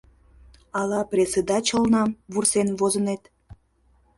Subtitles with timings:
[0.79, 3.21] —Ала пресыдачылнам вурсен возынет?